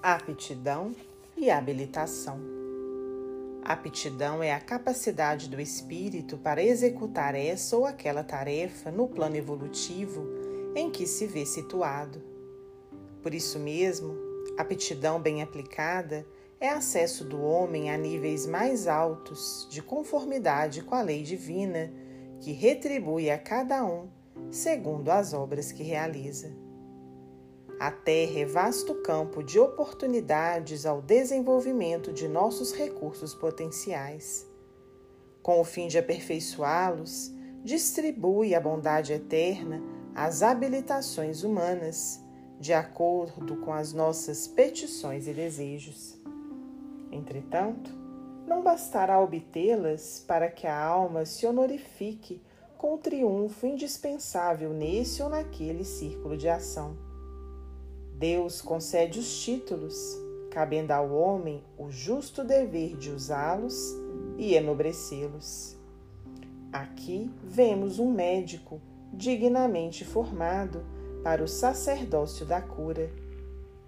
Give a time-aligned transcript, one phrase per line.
[0.00, 0.94] Aptidão
[1.36, 2.38] e habilitação.
[3.64, 10.24] Aptidão é a capacidade do espírito para executar essa ou aquela tarefa no plano evolutivo
[10.76, 12.22] em que se vê situado.
[13.24, 14.14] Por isso mesmo,
[14.56, 16.24] aptidão bem aplicada
[16.60, 21.92] é acesso do homem a níveis mais altos de conformidade com a lei divina,
[22.38, 24.08] que retribui a cada um
[24.48, 26.67] segundo as obras que realiza.
[27.80, 34.44] A Terra é vasto campo de oportunidades ao desenvolvimento de nossos recursos potenciais.
[35.40, 39.80] Com o fim de aperfeiçoá-los, distribui a bondade eterna
[40.12, 42.20] às habilitações humanas,
[42.58, 46.20] de acordo com as nossas petições e desejos.
[47.12, 47.94] Entretanto,
[48.44, 52.42] não bastará obtê-las para que a alma se honorifique
[52.76, 57.07] com o triunfo indispensável nesse ou naquele círculo de ação
[58.18, 60.18] Deus concede os títulos,
[60.50, 63.94] cabendo ao homem o justo dever de usá-los
[64.36, 65.76] e enobrecê-los.
[66.72, 68.80] Aqui vemos um médico
[69.12, 70.84] dignamente formado
[71.22, 73.08] para o sacerdócio da cura.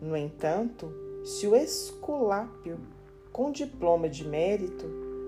[0.00, 0.92] No entanto,
[1.24, 2.78] se o esculápio,
[3.32, 4.86] com diploma de mérito,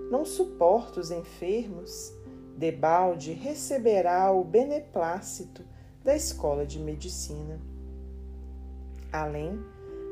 [0.09, 2.13] não suporta os enfermos,
[2.55, 5.65] debalde receberá o beneplácito
[6.01, 7.74] da escola de medicina.
[9.15, 9.57] Além,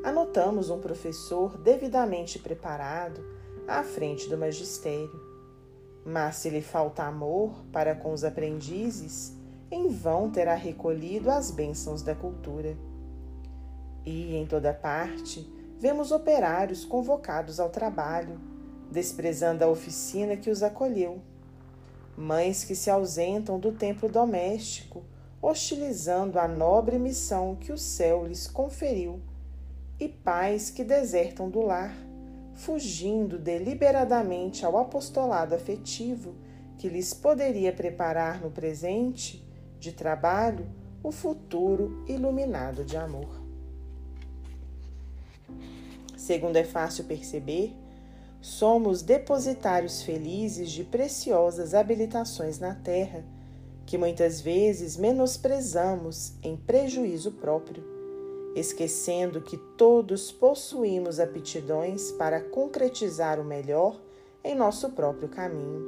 [0.02, 3.22] anotamos um professor devidamente preparado
[3.68, 5.22] à frente do magistério.
[6.06, 9.36] Mas se lhe falta amor para com os aprendizes,
[9.70, 12.78] em vão terá recolhido as bênçãos da cultura.
[14.06, 18.40] E em toda parte vemos operários convocados ao trabalho,
[18.90, 21.20] desprezando a oficina que os acolheu.
[22.16, 25.04] Mães que se ausentam do templo doméstico
[25.44, 29.20] hostilizando a nobre missão que o céu lhes conferiu,
[30.00, 31.94] e pais que desertam do lar,
[32.54, 36.34] fugindo deliberadamente ao apostolado afetivo
[36.78, 39.46] que lhes poderia preparar no presente
[39.80, 40.66] de trabalho
[41.04, 43.44] o futuro iluminado de amor.
[46.16, 47.76] Segundo é fácil perceber,
[48.40, 53.26] somos depositários felizes de preciosas habilitações na terra
[53.86, 57.84] que muitas vezes menosprezamos em prejuízo próprio,
[58.56, 64.00] esquecendo que todos possuímos aptidões para concretizar o melhor
[64.44, 65.82] em nosso próprio caminho.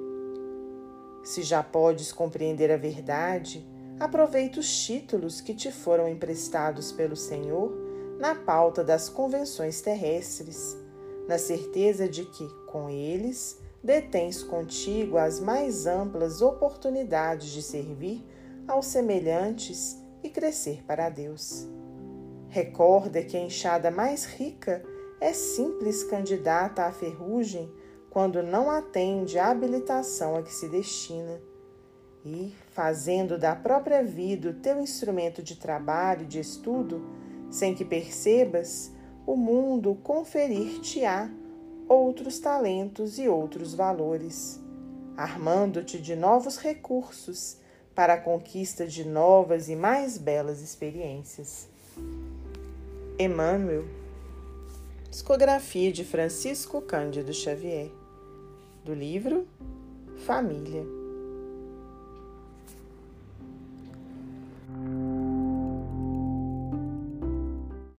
[1.23, 3.65] Se já podes compreender a verdade,
[3.99, 7.71] aproveita os títulos que te foram emprestados pelo Senhor
[8.19, 10.77] na pauta das convenções terrestres,
[11.27, 18.25] na certeza de que, com eles, detens contigo as mais amplas oportunidades de servir
[18.67, 21.67] aos semelhantes e crescer para Deus.
[22.49, 24.83] Recorda que a enxada mais rica
[25.21, 27.71] é simples candidata à ferrugem
[28.09, 31.39] quando não atende à habilitação a que se destina.
[32.25, 37.05] E, fazendo da própria vida o teu instrumento de trabalho e de estudo,
[37.51, 38.91] sem que percebas,
[39.27, 41.29] o mundo conferir-te-á
[41.87, 44.59] outros talentos e outros valores,
[45.15, 47.57] armando-te de novos recursos
[47.93, 51.67] para a conquista de novas e mais belas experiências.
[53.17, 53.85] Emmanuel,
[55.09, 57.89] discografia de Francisco Cândido Xavier,
[58.83, 59.47] do livro
[60.25, 61.04] Família.